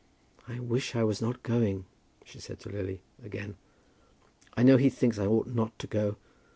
"I 0.47 0.59
wish 0.59 0.95
I 0.95 1.03
was 1.03 1.21
not 1.21 1.43
going," 1.43 1.85
she 2.25 2.39
said 2.39 2.59
to 2.61 2.69
Lily, 2.69 3.03
again. 3.23 3.55
"I 4.57 4.63
know 4.63 4.77
he 4.77 4.89
thinks 4.89 5.19
I 5.19 5.27
ought 5.27 5.45
not 5.53 5.77
to 5.77 5.85
go. 5.85 6.15